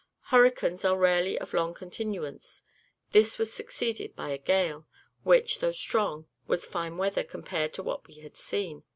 [0.31, 2.63] Hurricanes are rarely of long continuance;
[3.11, 4.87] this was succeeded by a gale,
[5.21, 8.83] which, though strong, was fine weather compared to what we had seen.